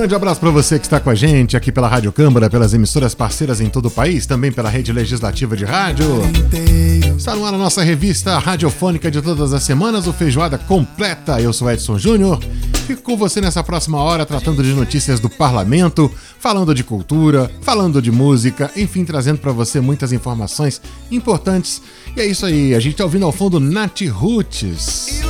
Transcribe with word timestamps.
Grande 0.00 0.14
abraço 0.14 0.40
para 0.40 0.48
você 0.48 0.78
que 0.78 0.86
está 0.86 0.98
com 0.98 1.10
a 1.10 1.14
gente 1.14 1.58
aqui 1.58 1.70
pela 1.70 1.86
Rádio 1.86 2.10
Câmara, 2.10 2.48
pelas 2.48 2.72
emissoras 2.72 3.14
parceiras 3.14 3.60
em 3.60 3.68
todo 3.68 3.88
o 3.88 3.90
país, 3.90 4.24
também 4.24 4.50
pela 4.50 4.70
rede 4.70 4.94
legislativa 4.94 5.54
de 5.54 5.66
rádio. 5.66 6.06
Está 7.18 7.36
no 7.36 7.44
ar 7.44 7.52
a 7.52 7.58
nossa 7.58 7.82
revista 7.82 8.38
radiofônica 8.38 9.10
de 9.10 9.20
todas 9.20 9.52
as 9.52 9.62
semanas, 9.62 10.06
o 10.06 10.12
Feijoada 10.14 10.56
Completa. 10.56 11.38
Eu 11.38 11.52
sou 11.52 11.70
Edson 11.70 11.98
Júnior. 11.98 12.42
Fico 12.86 13.02
com 13.02 13.14
você 13.14 13.42
nessa 13.42 13.62
próxima 13.62 13.98
hora 13.98 14.24
tratando 14.24 14.62
de 14.62 14.72
notícias 14.72 15.20
do 15.20 15.28
parlamento, 15.28 16.10
falando 16.38 16.74
de 16.74 16.82
cultura, 16.82 17.50
falando 17.60 18.00
de 18.00 18.10
música, 18.10 18.70
enfim, 18.74 19.04
trazendo 19.04 19.36
para 19.36 19.52
você 19.52 19.82
muitas 19.82 20.14
informações 20.14 20.80
importantes. 21.10 21.82
E 22.16 22.22
é 22.22 22.24
isso 22.24 22.46
aí, 22.46 22.74
a 22.74 22.80
gente 22.80 22.92
está 22.92 23.04
ouvindo 23.04 23.26
ao 23.26 23.32
fundo 23.32 23.60
Nat 23.60 24.00
Roots. 24.06 25.20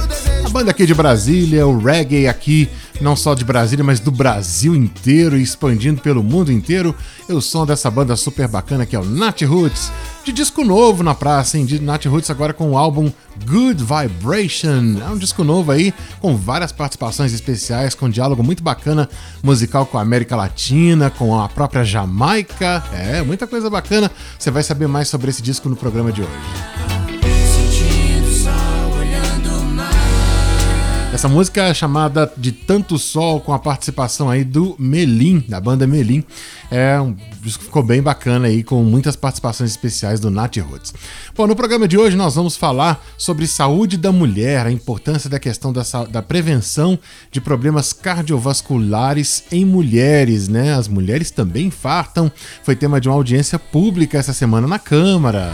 Banda 0.51 0.73
aqui 0.73 0.85
de 0.85 0.95
Brasília, 0.95 1.65
o 1.65 1.79
reggae 1.79 2.27
aqui, 2.27 2.69
não 3.01 3.15
só 3.15 3.35
de 3.35 3.45
Brasília, 3.45 3.85
mas 3.85 4.01
do 4.01 4.11
Brasil 4.11 4.75
inteiro 4.75 5.39
e 5.39 5.43
expandindo 5.43 6.03
pelo 6.03 6.25
mundo 6.25 6.51
inteiro. 6.51 6.93
É 7.29 7.33
o 7.33 7.41
som 7.41 7.65
dessa 7.65 7.89
banda 7.89 8.17
super 8.17 8.49
bacana 8.49 8.85
que 8.85 8.97
é 8.97 8.99
o 8.99 9.05
Nat 9.05 9.43
Roots. 9.43 9.93
De 10.25 10.33
disco 10.33 10.65
novo 10.65 11.05
na 11.05 11.15
praça, 11.15 11.57
hein? 11.57 11.65
De 11.65 11.81
Nat 11.81 12.05
Roots 12.07 12.31
agora 12.31 12.53
com 12.53 12.73
o 12.73 12.77
álbum 12.77 13.13
Good 13.47 13.81
Vibration. 13.85 15.01
É 15.01 15.09
um 15.09 15.17
disco 15.17 15.45
novo 15.45 15.71
aí, 15.71 15.95
com 16.21 16.37
várias 16.37 16.73
participações 16.73 17.33
especiais, 17.33 17.95
com 17.95 18.07
um 18.07 18.11
diálogo 18.11 18.43
muito 18.43 18.63
bacana 18.63 19.09
musical 19.45 19.87
com 19.87 19.99
a 19.99 20.03
América 20.03 20.35
Latina, 20.35 21.11
com 21.11 21.41
a 21.41 21.49
própria 21.49 21.85
Jamaica. 21.85 22.83
É, 22.93 23.23
muita 23.23 23.47
coisa 23.47 23.71
bacana. 23.71 24.11
Você 24.37 24.51
vai 24.51 24.65
saber 24.65 24.89
mais 24.89 25.07
sobre 25.07 25.31
esse 25.31 25.41
disco 25.41 25.69
no 25.69 25.77
programa 25.77 26.11
de 26.11 26.23
hoje. 26.23 26.80
Essa 31.21 31.29
música 31.29 31.65
é 31.65 31.75
chamada 31.75 32.33
de 32.35 32.51
Tanto 32.51 32.99
Sol, 32.99 33.43
com 33.43 33.53
a 33.53 33.59
participação 33.59 34.31
aí 34.31 34.43
do 34.43 34.75
Melim, 34.79 35.45
da 35.47 35.61
banda 35.61 35.87
Melim. 35.87 36.25
É 36.71 36.99
um 36.99 37.15
disco 37.43 37.59
que 37.59 37.67
ficou 37.67 37.83
bem 37.83 38.01
bacana 38.01 38.47
aí, 38.47 38.65
com 38.65 38.83
muitas 38.83 39.17
participações 39.17 39.69
especiais 39.71 40.19
do 40.19 40.31
Nat 40.31 40.57
Roots. 40.57 40.95
Bom, 41.37 41.47
no 41.47 41.55
programa 41.55 41.87
de 41.87 41.99
hoje 41.99 42.17
nós 42.17 42.37
vamos 42.37 42.57
falar 42.57 43.05
sobre 43.19 43.47
saúde 43.47 43.99
da 43.99 44.11
mulher, 44.11 44.65
a 44.65 44.71
importância 44.71 45.29
da 45.29 45.39
questão 45.39 45.75
da, 45.75 45.83
da 46.11 46.23
prevenção 46.23 46.99
de 47.31 47.39
problemas 47.39 47.93
cardiovasculares 47.93 49.45
em 49.53 49.63
mulheres, 49.63 50.49
né? 50.49 50.73
As 50.73 50.89
mulheres 50.89 51.31
também 51.31 51.67
infartam. 51.67 52.33
Foi 52.63 52.75
tema 52.75 52.99
de 52.99 53.11
uma 53.11 53.15
audiência 53.15 53.59
pública 53.59 54.17
essa 54.17 54.33
semana 54.33 54.67
na 54.67 54.79
Câmara. 54.79 55.53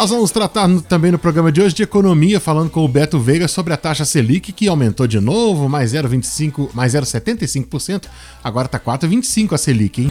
Nós 0.00 0.08
vamos 0.08 0.30
tratar 0.30 0.66
no- 0.66 0.80
também 0.80 1.12
no 1.12 1.18
programa 1.18 1.52
de 1.52 1.60
hoje 1.60 1.74
de 1.74 1.82
economia, 1.82 2.40
falando 2.40 2.70
com 2.70 2.82
o 2.82 2.88
Beto 2.88 3.18
Veiga 3.20 3.46
sobre 3.46 3.74
a 3.74 3.76
taxa 3.76 4.06
Selic, 4.06 4.50
que 4.50 4.66
aumentou 4.66 5.06
de 5.06 5.20
novo, 5.20 5.68
mais 5.68 5.92
0,25, 5.92 6.70
mais 6.72 6.94
0,75%, 6.94 8.08
agora 8.42 8.66
tá 8.66 8.78
4,25 8.78 9.52
a 9.54 9.58
Selic, 9.58 10.00
hein? 10.04 10.10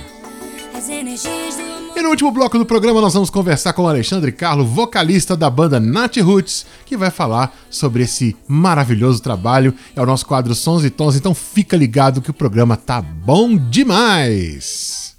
E 1.98 2.02
no 2.04 2.10
último 2.10 2.32
bloco 2.32 2.60
do 2.60 2.68
programa 2.68 3.02
nós 3.02 3.16
vamos 3.16 3.32
conversar 3.32 3.74
com 3.74 3.82
o 3.82 3.88
Alexandre 3.88 4.32
Carlo, 4.32 4.64
vocalista 4.64 5.36
da 5.36 5.50
banda 5.50 5.80
Nat 5.80 6.18
Roots, 6.18 6.68
que 6.86 6.96
vai 6.96 7.10
falar 7.10 7.58
sobre 7.68 8.04
esse 8.04 8.36
maravilhoso 8.48 9.24
trabalho. 9.24 9.74
É 9.96 10.02
o 10.04 10.06
nosso 10.06 10.24
quadro 10.28 10.54
Sons 10.54 10.84
e 10.84 10.92
Tons, 10.92 11.16
então 11.16 11.34
fica 11.34 11.76
ligado 11.76 12.22
que 12.22 12.30
o 12.30 12.34
programa 12.34 12.78
tá 12.78 13.02
bom 13.02 13.58
demais. 13.58 15.16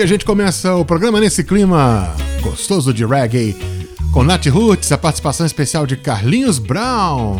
E 0.00 0.02
a 0.02 0.06
gente 0.06 0.24
começa 0.24 0.74
o 0.76 0.82
programa 0.82 1.20
nesse 1.20 1.44
clima 1.44 2.16
gostoso 2.40 2.90
de 2.90 3.04
reggae, 3.04 3.54
com 4.14 4.22
Nat 4.22 4.46
Roots, 4.46 4.90
a 4.92 4.96
participação 4.96 5.44
especial 5.44 5.86
de 5.86 5.94
Carlinhos 5.94 6.58
Brown. 6.58 7.38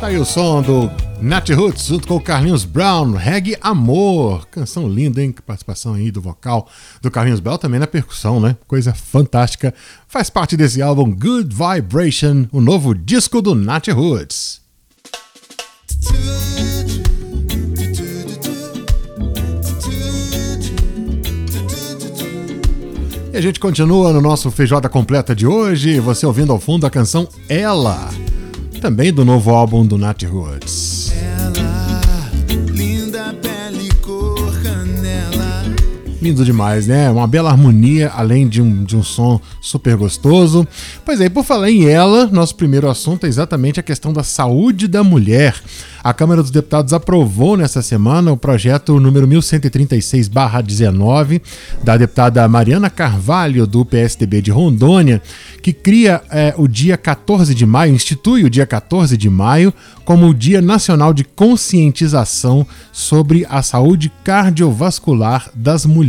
Tá 0.00 0.06
aí 0.06 0.16
o 0.16 0.24
som 0.24 0.62
do 0.62 0.88
Nat 1.20 1.50
Roots 1.50 1.86
junto 1.86 2.06
com 2.06 2.14
o 2.14 2.20
Carlinhos 2.20 2.64
Brown, 2.64 3.14
Reggae 3.14 3.56
Amor. 3.60 4.46
Canção 4.46 4.88
linda, 4.88 5.20
hein? 5.20 5.34
Participação 5.44 5.94
aí 5.94 6.12
do 6.12 6.20
vocal 6.20 6.68
do 7.02 7.10
Carlinhos 7.10 7.40
Brown, 7.40 7.58
também 7.58 7.80
na 7.80 7.86
percussão, 7.86 8.38
né? 8.38 8.56
Coisa 8.68 8.94
fantástica. 8.94 9.74
Faz 10.06 10.30
parte 10.30 10.56
desse 10.56 10.80
álbum 10.80 11.10
Good 11.10 11.52
Vibration, 11.52 12.46
o 12.52 12.60
novo 12.60 12.94
disco 12.94 13.42
do 13.42 13.56
Nat 13.56 13.88
Roots. 13.88 14.60
E 23.32 23.36
a 23.36 23.40
gente 23.40 23.58
continua 23.58 24.12
no 24.12 24.20
nosso 24.20 24.48
Feijoada 24.52 24.88
Completa 24.88 25.34
de 25.34 25.44
hoje, 25.44 25.98
você 25.98 26.24
ouvindo 26.24 26.52
ao 26.52 26.60
fundo 26.60 26.86
a 26.86 26.90
canção 26.90 27.28
Ela, 27.48 28.08
também 28.78 29.12
do 29.12 29.24
novo 29.24 29.50
álbum 29.50 29.84
do 29.86 29.98
Nat 29.98 30.22
Roots. 30.22 31.12
Lindo 36.20 36.44
demais, 36.44 36.88
né? 36.88 37.08
Uma 37.10 37.28
bela 37.28 37.48
harmonia, 37.48 38.10
além 38.12 38.48
de 38.48 38.60
um, 38.60 38.82
de 38.82 38.96
um 38.96 39.04
som 39.04 39.40
super 39.60 39.96
gostoso. 39.96 40.66
Pois 41.04 41.20
é, 41.20 41.28
por 41.28 41.44
falar 41.44 41.70
em 41.70 41.88
ela, 41.88 42.26
nosso 42.26 42.56
primeiro 42.56 42.90
assunto 42.90 43.24
é 43.24 43.28
exatamente 43.28 43.78
a 43.78 43.84
questão 43.84 44.12
da 44.12 44.24
saúde 44.24 44.88
da 44.88 45.04
mulher. 45.04 45.54
A 46.02 46.12
Câmara 46.12 46.42
dos 46.42 46.50
Deputados 46.50 46.92
aprovou 46.92 47.56
nessa 47.56 47.80
semana 47.82 48.32
o 48.32 48.36
projeto 48.36 48.98
número 48.98 49.28
1136-19 49.28 51.40
da 51.84 51.96
deputada 51.96 52.48
Mariana 52.48 52.90
Carvalho, 52.90 53.64
do 53.66 53.84
PSDB 53.84 54.42
de 54.42 54.50
Rondônia, 54.50 55.22
que 55.62 55.72
cria 55.72 56.20
é, 56.30 56.52
o 56.56 56.66
dia 56.66 56.96
14 56.96 57.54
de 57.54 57.64
maio, 57.66 57.94
institui 57.94 58.42
o 58.44 58.50
dia 58.50 58.66
14 58.66 59.16
de 59.16 59.30
maio 59.30 59.72
como 60.04 60.28
o 60.28 60.34
Dia 60.34 60.60
Nacional 60.62 61.12
de 61.12 61.22
Conscientização 61.22 62.66
sobre 62.90 63.46
a 63.50 63.62
Saúde 63.62 64.10
Cardiovascular 64.24 65.50
das 65.54 65.84
Mulheres. 65.84 66.07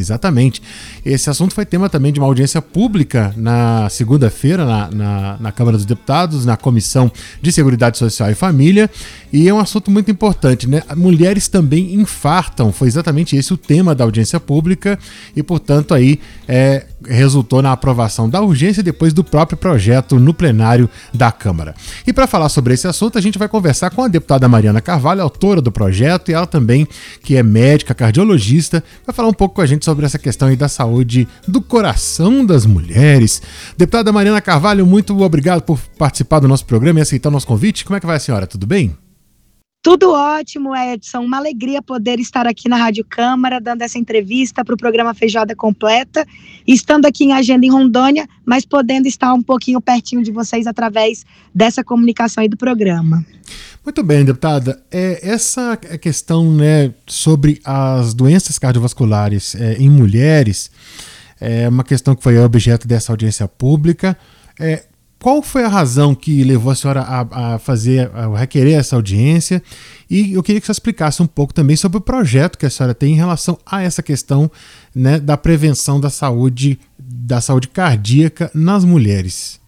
Exatamente. 0.00 0.62
Esse 1.04 1.30
assunto 1.30 1.54
foi 1.54 1.64
tema 1.64 1.88
também 1.88 2.12
de 2.12 2.20
uma 2.20 2.26
audiência 2.26 2.60
pública 2.60 3.32
na 3.36 3.88
segunda-feira 3.88 4.64
na, 4.64 4.90
na, 4.90 5.36
na 5.40 5.52
Câmara 5.52 5.76
dos 5.76 5.86
Deputados, 5.86 6.44
na 6.44 6.56
Comissão 6.56 7.10
de 7.40 7.52
Seguridade 7.52 7.98
Social 7.98 8.30
e 8.30 8.34
Família. 8.34 8.90
E 9.32 9.48
é 9.48 9.54
um 9.54 9.58
assunto 9.58 9.90
muito 9.90 10.10
importante, 10.10 10.68
né? 10.68 10.82
Mulheres 10.96 11.46
também 11.48 11.94
infartam, 11.94 12.72
foi 12.72 12.88
exatamente 12.88 13.36
esse 13.36 13.52
o 13.52 13.56
tema 13.56 13.94
da 13.94 14.04
audiência 14.04 14.40
pública 14.40 14.98
e, 15.34 15.42
portanto, 15.42 15.94
aí 15.94 16.18
é, 16.48 16.84
resultou 17.06 17.62
na 17.62 17.72
aprovação 17.72 18.28
da 18.28 18.40
urgência 18.40 18.82
depois 18.82 19.12
do 19.12 19.22
próprio 19.22 19.56
projeto 19.56 20.18
no 20.18 20.34
plenário 20.34 20.88
da 21.12 21.30
Câmara. 21.30 21.74
E 22.06 22.12
para 22.12 22.26
falar 22.26 22.48
sobre 22.48 22.74
esse 22.74 22.86
assunto, 22.86 23.18
a 23.18 23.20
gente 23.20 23.38
vai 23.38 23.48
conversar 23.48 23.90
com 23.90 24.02
a 24.02 24.08
deputada 24.08 24.48
Mariana 24.48 24.80
Carvalho, 24.80 25.22
autora 25.22 25.60
do 25.60 25.70
projeto, 25.70 26.30
e 26.30 26.34
ela 26.34 26.46
também, 26.46 26.86
que 27.22 27.36
é 27.36 27.42
médica, 27.42 27.94
cardiologista, 27.94 28.82
vai 29.06 29.14
falar 29.14 29.28
um 29.28 29.29
pouco 29.32 29.56
com 29.56 29.60
a 29.60 29.66
gente 29.66 29.84
sobre 29.84 30.06
essa 30.06 30.18
questão 30.18 30.48
aí 30.48 30.56
da 30.56 30.68
saúde 30.68 31.28
do 31.46 31.60
coração 31.60 32.44
das 32.44 32.66
mulheres. 32.66 33.42
Deputada 33.76 34.12
Mariana 34.12 34.40
Carvalho, 34.40 34.86
muito 34.86 35.18
obrigado 35.20 35.62
por 35.62 35.78
participar 35.98 36.40
do 36.40 36.48
nosso 36.48 36.64
programa 36.64 36.98
e 36.98 37.02
aceitar 37.02 37.28
o 37.28 37.32
nosso 37.32 37.46
convite. 37.46 37.84
Como 37.84 37.96
é 37.96 38.00
que 38.00 38.06
vai 38.06 38.16
a 38.16 38.20
senhora? 38.20 38.46
Tudo 38.46 38.66
bem? 38.66 38.96
Tudo 39.82 40.12
ótimo, 40.12 40.76
Edson. 40.76 41.20
Uma 41.20 41.38
alegria 41.38 41.80
poder 41.80 42.20
estar 42.20 42.46
aqui 42.46 42.68
na 42.68 42.76
Rádio 42.76 43.02
Câmara, 43.02 43.58
dando 43.58 43.80
essa 43.80 43.98
entrevista 43.98 44.62
para 44.62 44.74
o 44.74 44.78
programa 44.78 45.14
Feijoada 45.14 45.56
Completa, 45.56 46.26
estando 46.66 47.06
aqui 47.06 47.24
em 47.24 47.32
agenda 47.32 47.64
em 47.64 47.70
Rondônia, 47.70 48.28
mas 48.44 48.66
podendo 48.66 49.08
estar 49.08 49.32
um 49.32 49.42
pouquinho 49.42 49.80
pertinho 49.80 50.22
de 50.22 50.30
vocês 50.30 50.66
através 50.66 51.24
dessa 51.54 51.82
comunicação 51.82 52.42
aí 52.42 52.48
do 52.48 52.58
programa. 52.58 53.24
Muito 53.82 54.02
bem, 54.02 54.22
deputada. 54.22 54.82
É, 54.90 55.18
essa 55.26 55.74
questão 55.78 56.52
né, 56.52 56.92
sobre 57.06 57.58
as 57.64 58.12
doenças 58.12 58.58
cardiovasculares 58.58 59.54
é, 59.54 59.76
em 59.76 59.88
mulheres 59.88 60.70
é 61.40 61.66
uma 61.66 61.84
questão 61.84 62.14
que 62.14 62.22
foi 62.22 62.38
objeto 62.38 62.86
dessa 62.86 63.10
audiência 63.12 63.48
pública. 63.48 64.14
É, 64.58 64.84
qual 65.22 65.42
foi 65.42 65.64
a 65.64 65.68
razão 65.68 66.14
que 66.14 66.42
levou 66.42 66.72
a 66.72 66.74
senhora 66.74 67.02
a, 67.02 67.54
a 67.54 67.58
fazer, 67.58 68.10
a 68.14 68.38
requerer 68.38 68.72
essa 68.72 68.96
audiência? 68.96 69.62
E 70.08 70.32
eu 70.32 70.42
queria 70.42 70.60
que 70.60 70.66
você 70.66 70.72
explicasse 70.72 71.22
um 71.22 71.26
pouco 71.26 71.52
também 71.52 71.76
sobre 71.76 71.98
o 71.98 72.00
projeto 72.00 72.56
que 72.56 72.64
a 72.64 72.70
senhora 72.70 72.94
tem 72.94 73.12
em 73.12 73.16
relação 73.16 73.58
a 73.66 73.82
essa 73.82 74.02
questão 74.02 74.50
né, 74.94 75.20
da 75.20 75.36
prevenção 75.36 76.00
da 76.00 76.08
saúde, 76.08 76.80
da 76.98 77.40
saúde 77.40 77.68
cardíaca 77.68 78.50
nas 78.54 78.82
mulheres. 78.82 79.59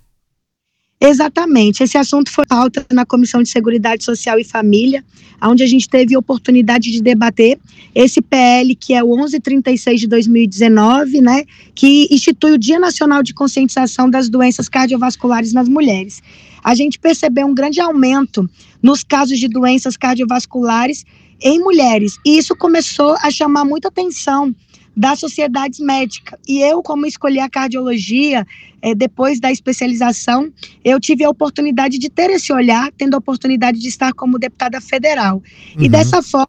Exatamente. 1.05 1.83
Esse 1.83 1.99
assunto 1.99 2.31
foi 2.31 2.47
pauta 2.47 2.87
na 2.93 3.05
Comissão 3.05 3.43
de 3.43 3.49
Seguridade 3.49 4.05
Social 4.05 4.39
e 4.39 4.45
Família, 4.45 5.05
onde 5.43 5.65
a 5.65 5.67
gente 5.67 5.89
teve 5.89 6.17
oportunidade 6.17 6.93
de 6.93 7.03
debater 7.03 7.59
esse 7.93 8.23
PL, 8.23 8.77
que 8.77 8.95
é 8.95 9.03
o 9.03 9.09
1136 9.09 10.03
de 10.03 10.07
2019, 10.07 11.21
né, 11.21 11.45
que 11.75 12.07
institui 12.09 12.53
o 12.53 12.59
Dia 12.59 12.79
Nacional 12.79 13.21
de 13.21 13.35
Conscientização 13.35 14.09
das 14.09 14.29
Doenças 14.29 14.69
Cardiovasculares 14.69 15.53
nas 15.53 15.69
Mulheres. 15.69 16.23
A 16.63 16.73
gente 16.77 17.01
percebeu 17.01 17.49
um 17.49 17.55
grande 17.55 17.81
aumento 17.81 18.49
nos 18.81 19.03
casos 19.03 19.41
de 19.41 19.49
doenças 19.49 19.97
cardiovasculares 19.97 21.05
em 21.41 21.59
mulheres, 21.59 22.17
e 22.25 22.39
isso 22.39 22.55
começou 22.55 23.17
a 23.21 23.29
chamar 23.29 23.65
muita 23.65 23.89
atenção 23.89 24.55
das 24.97 25.19
sociedades 25.19 25.81
médicas. 25.81 26.39
E 26.47 26.61
eu, 26.61 26.83
como 26.83 27.07
escolhi 27.07 27.41
a 27.41 27.49
cardiologia, 27.49 28.47
é, 28.81 28.95
depois 28.95 29.41
da 29.41 29.51
especialização, 29.51 30.53
eu 30.85 31.01
tive 31.01 31.25
a 31.25 31.31
oportunidade 31.31 31.99
de 31.99 32.11
ter 32.11 32.31
esse 32.31 32.53
olhar, 32.53 32.91
tendo 32.97 33.15
a 33.15 33.19
oportunidade 33.19 33.79
de 33.79 33.89
estar 33.89 34.13
como 34.13 34.39
deputada 34.39 34.81
federal. 34.81 35.43
Uhum. 35.77 35.85
E 35.85 35.89
dessa 35.89 36.23
forma, 36.23 36.49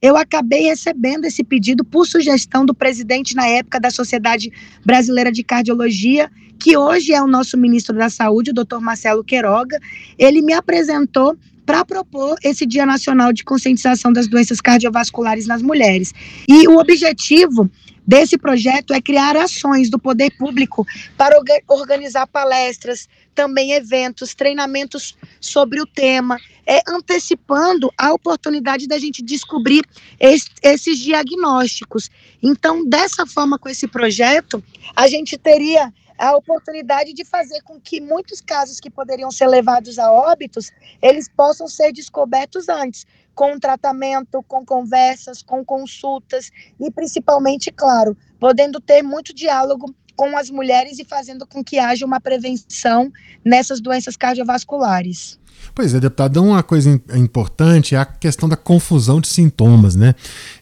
eu 0.00 0.16
acabei 0.16 0.64
recebendo 0.64 1.24
esse 1.24 1.42
pedido 1.42 1.82
por 1.82 2.06
sugestão 2.06 2.66
do 2.66 2.74
presidente 2.74 3.34
na 3.34 3.46
época 3.46 3.80
da 3.80 3.90
Sociedade 3.90 4.52
Brasileira 4.84 5.32
de 5.32 5.42
Cardiologia, 5.42 6.30
que 6.58 6.76
hoje 6.76 7.12
é 7.12 7.22
o 7.22 7.26
nosso 7.26 7.56
ministro 7.56 7.96
da 7.96 8.10
Saúde, 8.10 8.50
o 8.50 8.54
doutor 8.54 8.80
Marcelo 8.80 9.24
Queiroga. 9.24 9.78
Ele 10.18 10.42
me 10.42 10.52
apresentou 10.52 11.36
para 11.64 11.84
propor 11.84 12.36
esse 12.42 12.66
Dia 12.66 12.86
Nacional 12.86 13.32
de 13.32 13.44
Conscientização 13.44 14.12
das 14.12 14.28
Doenças 14.28 14.60
Cardiovasculares 14.60 15.46
nas 15.46 15.62
Mulheres. 15.62 16.12
E 16.48 16.68
o 16.68 16.78
objetivo 16.78 17.70
desse 18.06 18.36
projeto 18.36 18.92
é 18.92 19.00
criar 19.00 19.36
ações 19.36 19.88
do 19.88 19.98
poder 19.98 20.30
público 20.36 20.86
para 21.16 21.40
organizar 21.68 22.26
palestras, 22.26 23.08
também 23.34 23.72
eventos, 23.72 24.34
treinamentos 24.34 25.16
sobre 25.40 25.80
o 25.80 25.86
tema, 25.86 26.38
é, 26.66 26.80
antecipando 26.86 27.90
a 27.98 28.12
oportunidade 28.12 28.86
da 28.86 28.98
gente 28.98 29.22
descobrir 29.22 29.84
es, 30.20 30.46
esses 30.62 30.98
diagnósticos. 30.98 32.10
Então, 32.42 32.86
dessa 32.86 33.26
forma, 33.26 33.58
com 33.58 33.68
esse 33.68 33.88
projeto, 33.88 34.62
a 34.94 35.08
gente 35.08 35.36
teria 35.36 35.92
a 36.18 36.36
oportunidade 36.36 37.12
de 37.12 37.24
fazer 37.24 37.60
com 37.62 37.80
que 37.80 38.00
muitos 38.00 38.40
casos 38.40 38.80
que 38.80 38.90
poderiam 38.90 39.30
ser 39.30 39.46
levados 39.46 39.98
a 39.98 40.10
óbitos, 40.10 40.70
eles 41.02 41.28
possam 41.28 41.68
ser 41.68 41.92
descobertos 41.92 42.68
antes, 42.68 43.06
com 43.34 43.58
tratamento, 43.58 44.42
com 44.46 44.64
conversas, 44.64 45.42
com 45.42 45.64
consultas 45.64 46.50
e 46.80 46.90
principalmente, 46.90 47.72
claro, 47.72 48.16
podendo 48.38 48.80
ter 48.80 49.02
muito 49.02 49.34
diálogo 49.34 49.94
com 50.16 50.36
as 50.36 50.48
mulheres 50.48 50.98
e 50.98 51.04
fazendo 51.04 51.46
com 51.46 51.62
que 51.62 51.78
haja 51.78 52.06
uma 52.06 52.20
prevenção 52.20 53.10
nessas 53.44 53.80
doenças 53.80 54.16
cardiovasculares. 54.16 55.38
Pois 55.74 55.94
é, 55.94 56.00
deputado, 56.00 56.42
uma 56.42 56.62
coisa 56.62 56.90
importante 57.14 57.94
é 57.94 57.98
a 57.98 58.04
questão 58.04 58.48
da 58.48 58.56
confusão 58.56 59.20
de 59.20 59.28
sintomas, 59.28 59.96
né? 59.96 60.14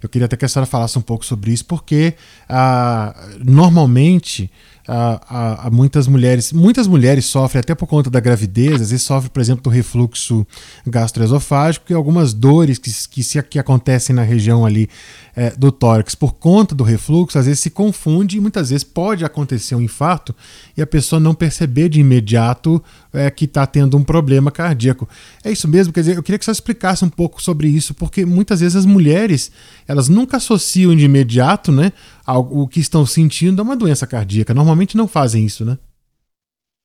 Eu 0.03 0.09
queria 0.09 0.27
até 0.27 0.37
que 0.37 0.45
a 0.45 0.49
senhora 0.49 0.67
falasse 0.67 0.99
um 0.99 1.03
pouco 1.03 1.25
sobre 1.25 1.51
isso, 1.51 1.65
porque 1.65 2.15
ah, 2.49 3.15
normalmente 3.45 4.51
a, 4.87 5.67
a, 5.67 5.71
muitas 5.71 6.07
mulheres. 6.07 6.53
Muitas 6.53 6.87
mulheres 6.87 7.25
sofrem 7.27 7.61
até 7.61 7.75
por 7.75 7.87
conta 7.87 8.11
da 8.11 8.21
gravidez, 8.21 8.81
às 8.81 8.91
vezes 8.91 9.03
sofrem, 9.03 9.31
por 9.31 9.41
exemplo, 9.41 9.63
do 9.63 9.71
refluxo 9.71 10.47
gastroesofágico 10.87 11.91
e 11.91 11.95
algumas 11.95 12.33
dores 12.33 12.79
que, 12.79 12.91
que, 13.09 13.23
se, 13.23 13.43
que 13.43 13.59
acontecem 13.59 14.15
na 14.15 14.23
região 14.23 14.65
ali 14.65 14.89
é, 15.35 15.51
do 15.51 15.73
tórax 15.73 16.15
por 16.15 16.35
conta 16.35 16.75
do 16.75 16.85
refluxo, 16.85 17.39
às 17.39 17.47
vezes 17.47 17.61
se 17.61 17.71
confunde 17.71 18.37
e 18.37 18.41
muitas 18.41 18.71
vezes 18.71 18.85
pode 18.85 19.25
acontecer 19.25 19.75
um 19.75 19.81
infarto 19.81 20.35
e 20.77 20.83
a 20.83 20.87
pessoa 20.87 21.19
não 21.19 21.35
perceber 21.35 21.89
de 21.89 22.01
imediato 22.01 22.83
é, 23.13 23.31
que 23.31 23.45
está 23.47 23.67
tendo 23.67 23.97
um 23.97 24.03
problema 24.03 24.51
cardíaco. 24.51 25.09
É 25.43 25.51
isso 25.51 25.67
mesmo? 25.69 25.93
Quer 25.93 26.01
dizer, 26.01 26.17
eu 26.17 26.23
queria 26.23 26.39
que 26.39 26.45
você 26.45 26.51
explicasse 26.51 27.05
um 27.05 27.09
pouco 27.09 27.43
sobre 27.43 27.69
isso, 27.69 27.95
porque 27.95 28.25
muitas 28.25 28.61
vezes 28.61 28.77
as 28.77 28.87
mulheres 28.87 29.51
elas 29.87 30.09
nunca 30.09 30.37
associam 30.37 30.95
de 30.95 31.05
imediato 31.05 31.73
né, 31.73 31.93
ao, 32.27 32.43
o 32.43 32.69
que 32.69 32.81
estão 32.81 33.07
sentindo 33.07 33.61
a 33.61 33.63
uma 33.63 33.77
doença 33.77 34.07
cardíaca. 34.07 34.55
Normalmente 34.55 34.97
não 34.97 35.09
fazem 35.09 35.45
isso, 35.45 35.65
né? 35.65 35.79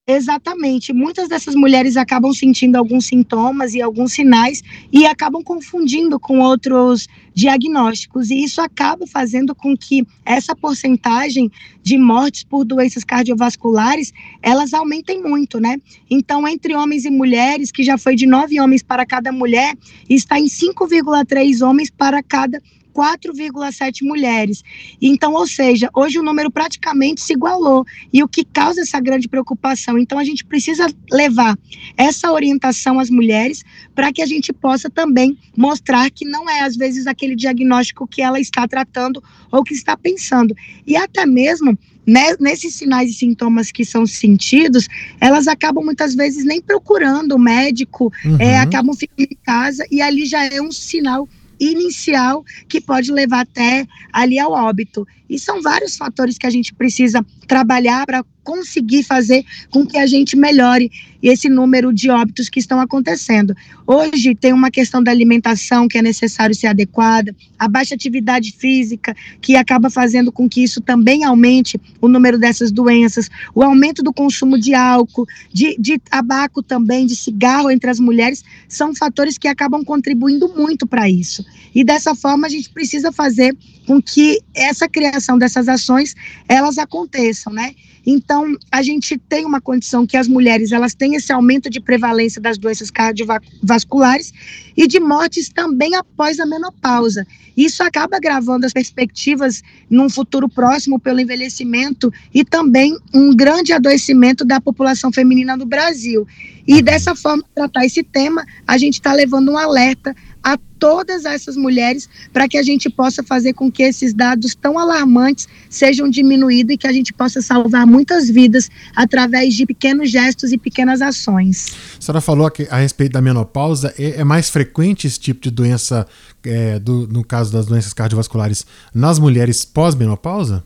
Exatamente. 0.09 0.93
Muitas 0.93 1.27
dessas 1.27 1.53
mulheres 1.53 1.97
acabam 1.97 2.31
sentindo 2.31 2.77
alguns 2.77 3.07
sintomas 3.07 3.73
e 3.73 3.81
alguns 3.81 4.13
sinais 4.13 4.63
e 4.89 5.05
acabam 5.05 5.43
confundindo 5.43 6.17
com 6.17 6.39
outros 6.39 7.09
diagnósticos. 7.33 8.31
E 8.31 8.41
isso 8.41 8.61
acaba 8.61 9.05
fazendo 9.05 9.53
com 9.53 9.75
que 9.75 10.07
essa 10.25 10.55
porcentagem 10.55 11.51
de 11.83 11.97
mortes 11.97 12.45
por 12.45 12.63
doenças 12.63 13.03
cardiovasculares, 13.03 14.13
elas 14.41 14.73
aumentem 14.73 15.21
muito, 15.21 15.59
né? 15.59 15.75
Então, 16.09 16.47
entre 16.47 16.73
homens 16.73 17.03
e 17.03 17.11
mulheres, 17.11 17.69
que 17.69 17.83
já 17.83 17.97
foi 17.97 18.15
de 18.15 18.25
nove 18.25 18.61
homens 18.61 18.81
para 18.81 19.05
cada 19.05 19.33
mulher, 19.33 19.75
está 20.09 20.39
em 20.39 20.45
5,3 20.47 21.61
homens 21.61 21.89
para 21.89 22.23
cada 22.23 22.61
4,7 22.97 24.01
mulheres. 24.01 24.63
Então, 24.99 25.33
ou 25.33 25.45
seja, 25.45 25.87
hoje 25.93 26.17
o 26.17 26.23
número 26.23 26.49
praticamente 26.49 27.21
se 27.21 27.33
igualou. 27.33 27.85
E 28.11 28.23
o 28.23 28.27
que 28.27 28.43
causa 28.43 28.81
essa 28.81 28.99
grande 28.99 29.27
preocupação? 29.27 29.99
Então, 29.99 30.17
a 30.17 30.23
gente 30.23 30.43
precisa 30.43 30.87
levar 31.11 31.55
essa 31.95 32.31
orientação 32.31 32.99
às 32.99 33.11
mulheres 33.11 33.63
para 33.93 34.11
que 34.11 34.23
a 34.23 34.25
gente 34.25 34.51
possa 34.51 34.89
também 34.89 35.37
mostrar 35.55 36.09
que 36.09 36.25
não 36.25 36.49
é, 36.49 36.61
às 36.61 36.75
vezes, 36.75 37.05
aquele 37.05 37.35
diagnóstico 37.35 38.07
que 38.07 38.23
ela 38.23 38.39
está 38.39 38.67
tratando 38.67 39.23
ou 39.51 39.63
que 39.63 39.75
está 39.75 39.95
pensando. 39.95 40.55
E 40.85 40.97
até 40.97 41.23
mesmo 41.23 41.77
né, 42.07 42.35
nesses 42.39 42.73
sinais 42.73 43.11
e 43.11 43.13
sintomas 43.13 43.69
que 43.69 43.83
são 43.83 44.07
sentidos, 44.07 44.87
elas 45.19 45.45
acabam 45.45 45.83
muitas 45.83 46.15
vezes 46.15 46.45
nem 46.45 46.61
procurando 46.61 47.33
o 47.33 47.39
médico, 47.39 48.11
uhum. 48.23 48.37
é, 48.39 48.57
acabam 48.57 48.95
ficando 48.95 49.27
em 49.29 49.37
casa 49.43 49.85
e 49.91 50.01
ali 50.01 50.25
já 50.25 50.45
é 50.45 50.61
um 50.61 50.71
sinal 50.71 51.27
inicial 51.59 52.43
que 52.67 52.81
pode 52.81 53.11
levar 53.11 53.41
até 53.41 53.85
ali 54.11 54.39
ao 54.39 54.51
óbito. 54.51 55.05
E 55.29 55.37
são 55.37 55.61
vários 55.61 55.97
fatores 55.97 56.37
que 56.37 56.47
a 56.47 56.49
gente 56.49 56.73
precisa 56.73 57.25
trabalhar 57.47 58.05
para 58.05 58.23
conseguir 58.47 59.03
fazer 59.03 59.43
com 59.69 59.85
que 59.85 59.97
a 59.97 60.07
gente 60.07 60.37
melhore 60.37 60.89
esse 61.21 61.49
número 61.49 61.91
de 61.91 62.09
óbitos 62.09 62.47
que 62.47 62.61
estão 62.61 62.79
acontecendo. 62.79 63.53
Hoje 63.85 64.33
tem 64.33 64.53
uma 64.53 64.71
questão 64.71 65.03
da 65.03 65.11
alimentação 65.11 65.85
que 65.85 65.97
é 65.97 66.01
necessário 66.01 66.55
ser 66.55 66.67
adequada, 66.67 67.35
a 67.59 67.67
baixa 67.67 67.93
atividade 67.93 68.53
física 68.57 69.13
que 69.41 69.57
acaba 69.57 69.89
fazendo 69.89 70.31
com 70.31 70.47
que 70.47 70.63
isso 70.63 70.79
também 70.79 71.25
aumente 71.25 71.77
o 71.99 72.07
número 72.07 72.37
dessas 72.39 72.71
doenças, 72.71 73.29
o 73.53 73.61
aumento 73.63 74.01
do 74.01 74.13
consumo 74.13 74.57
de 74.57 74.73
álcool, 74.73 75.25
de, 75.51 75.75
de 75.77 75.99
tabaco 75.99 76.63
também, 76.63 77.05
de 77.05 77.17
cigarro 77.17 77.69
entre 77.69 77.89
as 77.89 77.99
mulheres, 77.99 78.45
são 78.69 78.95
fatores 78.95 79.37
que 79.37 79.49
acabam 79.49 79.83
contribuindo 79.83 80.47
muito 80.55 80.87
para 80.87 81.09
isso. 81.09 81.43
E 81.75 81.83
dessa 81.83 82.15
forma 82.15 82.47
a 82.47 82.49
gente 82.49 82.69
precisa 82.69 83.11
fazer 83.11 83.53
com 83.85 84.01
que 84.01 84.39
essa 84.53 84.87
criação 84.87 85.16
dessas 85.37 85.67
ações 85.67 86.15
elas 86.47 86.77
aconteçam, 86.77 87.51
né? 87.51 87.73
Então, 88.09 88.55
a 88.71 88.81
gente 88.81 89.17
tem 89.17 89.45
uma 89.45 89.59
condição 89.59 90.07
que 90.07 90.15
as 90.15 90.29
mulheres 90.29 90.71
elas 90.71 90.95
têm 90.95 91.15
esse 91.15 91.33
aumento 91.33 91.69
de 91.69 91.81
prevalência 91.81 92.39
das 92.41 92.57
doenças 92.57 92.89
cardiovasculares 92.89 94.31
e 94.77 94.87
de 94.87 94.97
mortes 94.97 95.49
também 95.49 95.93
após 95.93 96.39
a 96.39 96.45
menopausa. 96.45 97.27
Isso 97.57 97.83
acaba 97.83 98.15
agravando 98.15 98.65
as 98.65 98.71
perspectivas 98.71 99.61
num 99.89 100.09
futuro 100.09 100.47
próximo 100.47 100.97
pelo 100.97 101.19
envelhecimento 101.19 102.09
e 102.33 102.45
também 102.45 102.97
um 103.13 103.35
grande 103.35 103.73
adoecimento 103.73 104.45
da 104.45 104.61
população 104.61 105.11
feminina 105.11 105.57
no 105.57 105.65
Brasil. 105.65 106.25
E 106.65 106.81
dessa 106.81 107.13
forma, 107.13 107.43
tratar 107.53 107.85
esse 107.85 108.03
tema, 108.03 108.45
a 108.65 108.77
gente 108.77 108.93
está 108.93 109.11
levando 109.11 109.51
um 109.51 109.57
alerta 109.57 110.15
a 110.47 110.57
todas 110.79 111.25
essas 111.25 111.57
mulheres 111.57 112.07
para 112.31 112.47
que 112.47 112.57
a 112.57 112.63
gente 112.63 112.89
possa 112.89 113.21
fazer 113.21 113.51
com 113.51 113.69
que 113.69 113.83
esses 113.83 114.13
dados 114.13 114.55
tão 114.55 114.79
alarmantes 114.79 115.45
sejam 115.69 116.09
diminuídos 116.09 116.73
e 116.73 116.77
que 116.77 116.87
a 116.87 116.93
gente 116.93 117.11
possa 117.11 117.41
salvar 117.41 117.85
muitas 117.85 118.29
vidas 118.29 118.69
através 118.95 119.53
de 119.55 119.65
pequenos 119.65 120.09
gestos 120.09 120.53
e 120.53 120.57
pequenas 120.57 121.01
ações. 121.01 121.75
A 121.97 122.01
senhora 122.01 122.21
falou 122.21 122.49
que, 122.49 122.65
a 122.71 122.77
respeito 122.77 123.11
da 123.11 123.21
menopausa, 123.21 123.93
é, 123.99 124.21
é 124.21 124.23
mais 124.23 124.49
frequente 124.49 125.05
esse 125.05 125.19
tipo 125.19 125.41
de 125.41 125.51
doença, 125.51 126.07
é, 126.45 126.79
do, 126.79 127.05
no 127.07 127.25
caso 127.25 127.51
das 127.51 127.65
doenças 127.65 127.91
cardiovasculares, 127.91 128.65
nas 128.93 129.19
mulheres 129.19 129.65
pós-menopausa? 129.65 130.63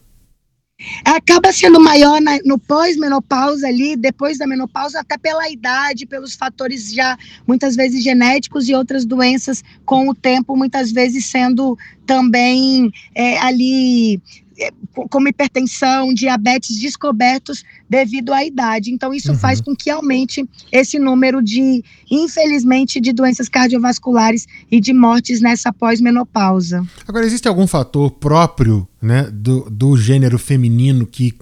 Acaba 1.06 1.52
sendo 1.52 1.80
maior 1.80 2.22
na, 2.22 2.40
no 2.46 2.58
pós-menopausa 2.58 3.68
ali, 3.68 3.96
depois 3.96 4.38
da 4.38 4.48
menopausa, 4.48 5.00
até 5.00 5.18
pela 5.18 5.50
idade, 5.50 6.06
pelos 6.06 6.36
fatores 6.36 6.94
já 6.94 7.18
muitas 7.48 7.76
vezes 7.76 8.04
genéticos 8.04 8.68
e 8.68 8.76
outras 8.76 9.06
doenças 9.06 9.64
com 9.86 10.10
o 10.10 10.16
tempo, 10.16 10.56
muitas 10.56 10.92
vezes 10.92 11.26
sendo 11.26 11.78
também 12.12 12.92
é, 13.16 13.40
ali 13.40 14.22
é, 14.60 14.70
como 15.10 15.30
hipertensão, 15.30 16.14
diabetes 16.14 16.78
descobertos 16.78 17.64
devido 17.90 18.34
à 18.34 18.44
idade. 18.44 18.92
Então, 18.92 19.14
isso 19.14 19.32
uhum. 19.32 19.38
faz 19.38 19.62
com 19.62 19.74
que 19.74 19.90
aumente 19.90 20.46
esse 20.74 21.00
número 21.00 21.42
de, 21.42 21.82
infelizmente, 22.10 23.00
de 23.00 23.14
doenças 23.14 23.48
cardiovasculares 23.48 24.46
e 24.70 24.82
de 24.82 24.92
mortes 24.92 25.40
nessa 25.40 25.72
pós-menopausa. 25.72 26.86
Agora, 27.08 27.26
existe 27.26 27.48
algum 27.48 27.66
fator 27.66 28.12
próprio 28.12 28.86
né, 29.02 29.30
do, 29.32 29.70
do 29.70 29.96
gênero 29.96 30.38
feminino 30.38 31.06
que 31.06 31.34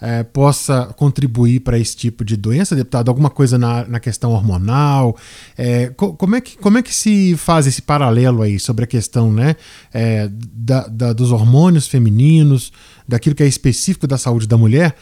é, 0.00 0.22
possa 0.22 0.86
contribuir 0.96 1.60
para 1.60 1.78
esse 1.78 1.96
tipo 1.96 2.24
de 2.24 2.36
doença, 2.36 2.76
deputado? 2.76 3.08
Alguma 3.08 3.30
coisa 3.30 3.58
na, 3.58 3.84
na 3.84 4.00
questão 4.00 4.32
hormonal? 4.32 5.16
É, 5.56 5.88
co 5.88 6.14
como, 6.14 6.36
é 6.36 6.40
que, 6.40 6.56
como 6.58 6.78
é 6.78 6.82
que 6.82 6.94
se 6.94 7.36
faz 7.36 7.66
esse 7.66 7.82
paralelo 7.82 8.42
aí 8.42 8.58
sobre 8.58 8.84
a 8.84 8.86
questão 8.86 9.32
né, 9.32 9.56
é, 9.92 10.28
da, 10.30 10.86
da, 10.86 11.12
dos 11.12 11.32
hormônios 11.32 11.86
femininos, 11.86 12.72
daquilo 13.06 13.34
que 13.34 13.42
é 13.42 13.46
específico 13.46 14.06
da 14.06 14.18
saúde 14.18 14.46
da 14.46 14.56
mulher, 14.56 14.94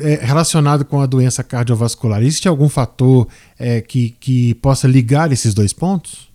é, 0.00 0.16
relacionado 0.16 0.84
com 0.84 1.00
a 1.00 1.06
doença 1.06 1.42
cardiovascular? 1.42 2.22
Existe 2.22 2.48
algum 2.48 2.68
fator 2.68 3.28
é, 3.58 3.80
que, 3.80 4.10
que 4.20 4.54
possa 4.54 4.86
ligar 4.86 5.32
esses 5.32 5.54
dois 5.54 5.72
pontos? 5.72 6.32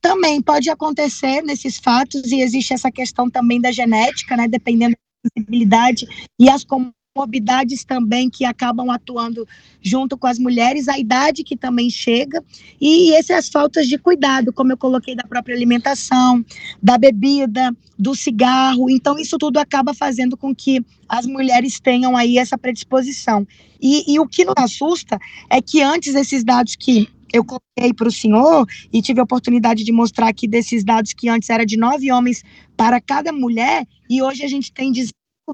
Também 0.00 0.40
pode 0.40 0.70
acontecer 0.70 1.42
nesses 1.42 1.78
fatos, 1.78 2.32
e 2.32 2.40
existe 2.40 2.72
essa 2.72 2.90
questão 2.90 3.28
também 3.28 3.60
da 3.60 3.70
genética, 3.70 4.34
né? 4.34 4.48
Dependendo 4.48 4.92
da 4.92 5.30
sensibilidade 5.36 6.06
e 6.38 6.48
as 6.48 6.64
comorbidades 7.12 7.84
também 7.84 8.30
que 8.30 8.44
acabam 8.44 8.88
atuando 8.90 9.46
junto 9.82 10.16
com 10.16 10.26
as 10.28 10.38
mulheres, 10.38 10.86
a 10.86 10.98
idade 10.98 11.42
que 11.42 11.56
também 11.56 11.90
chega, 11.90 12.42
e 12.80 13.12
essas 13.14 13.48
faltas 13.48 13.88
de 13.88 13.98
cuidado, 13.98 14.52
como 14.52 14.72
eu 14.72 14.76
coloquei, 14.76 15.16
da 15.16 15.24
própria 15.24 15.54
alimentação, 15.54 16.44
da 16.80 16.96
bebida, 16.96 17.74
do 17.98 18.14
cigarro. 18.14 18.88
Então, 18.88 19.18
isso 19.18 19.36
tudo 19.38 19.58
acaba 19.58 19.92
fazendo 19.92 20.36
com 20.36 20.54
que 20.54 20.84
as 21.08 21.26
mulheres 21.26 21.80
tenham 21.80 22.16
aí 22.16 22.38
essa 22.38 22.56
predisposição. 22.56 23.46
E, 23.80 24.12
e 24.12 24.20
o 24.20 24.26
que 24.26 24.44
nos 24.44 24.54
assusta 24.56 25.18
é 25.48 25.60
que 25.60 25.82
antes 25.82 26.14
esses 26.14 26.44
dados 26.44 26.76
que 26.76 27.08
eu 27.32 27.44
coloquei 27.44 27.94
para 27.94 28.08
o 28.08 28.12
senhor 28.12 28.66
e 28.92 29.00
tive 29.02 29.20
a 29.20 29.24
oportunidade 29.24 29.84
de 29.84 29.92
mostrar 29.92 30.28
aqui 30.28 30.48
desses 30.48 30.84
dados 30.84 31.12
que 31.12 31.28
antes 31.28 31.48
era 31.48 31.64
de 31.64 31.76
nove 31.76 32.10
homens 32.10 32.42
para 32.76 33.00
cada 33.00 33.32
mulher 33.32 33.86
e 34.08 34.20
hoje 34.20 34.42
a 34.42 34.48
gente 34.48 34.72
tem 34.72 34.90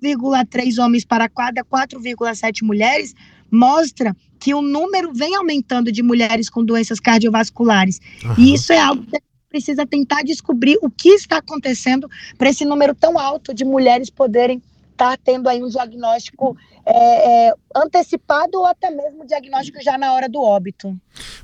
5,3 0.01 0.83
homens 0.83 1.05
para 1.05 1.29
cada 1.29 1.65
4,7 1.65 2.63
mulheres, 2.63 3.15
mostra 3.51 4.15
que 4.39 4.55
o 4.55 4.63
número 4.63 5.13
vem 5.13 5.35
aumentando 5.35 5.91
de 5.91 6.03
mulheres 6.03 6.49
com 6.49 6.65
doenças 6.65 7.01
cardiovasculares. 7.01 8.01
Uhum. 8.25 8.35
E 8.39 8.55
isso 8.55 8.73
é 8.73 8.79
algo 8.79 9.03
que 9.03 9.17
a 9.17 9.19
gente 9.19 9.49
precisa 9.49 9.87
tentar 9.87 10.23
descobrir 10.23 10.79
o 10.83 10.91
que 10.91 11.11
está 11.11 11.39
acontecendo 11.39 12.09
para 12.37 12.51
esse 12.51 12.65
número 12.65 12.95
tão 12.95 13.19
alto 13.19 13.55
de 13.55 13.65
mulheres 13.65 14.11
poderem 14.11 14.63
estar 14.93 15.17
tá 15.17 15.19
tendo 15.23 15.49
aí 15.49 15.63
um 15.63 15.69
diagnóstico 15.69 16.57
é, 16.85 17.49
é, 17.49 17.55
antecipado 17.75 18.59
ou 18.59 18.65
até 18.65 18.91
mesmo 18.91 19.27
diagnóstico 19.27 19.83
já 19.83 19.99
na 19.99 20.13
hora 20.15 20.29
do 20.29 20.41
óbito. 20.41 20.97